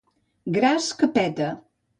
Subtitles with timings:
[0.55, 1.55] Gras que peta.